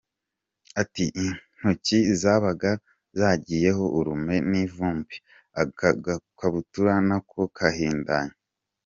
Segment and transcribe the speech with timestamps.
[0.81, 2.71] Ati “Intoki zabaga
[3.19, 5.15] zagiyeho urume n’ivumbi,
[5.61, 8.35] agakabutura na ko kahindanye.